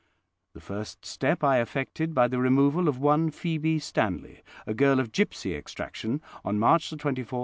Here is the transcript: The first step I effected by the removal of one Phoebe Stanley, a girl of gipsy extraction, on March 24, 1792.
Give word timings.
The 0.55 0.61
first 0.61 1.05
step 1.05 1.43
I 1.43 1.61
effected 1.61 2.15
by 2.15 2.27
the 2.27 2.39
removal 2.39 2.87
of 2.87 2.97
one 2.97 3.29
Phoebe 3.29 3.77
Stanley, 3.77 4.41
a 4.65 4.73
girl 4.73 4.99
of 4.99 5.11
gipsy 5.11 5.53
extraction, 5.55 6.21
on 6.43 6.57
March 6.57 6.89
24, 6.89 6.93
1792. 6.95 7.39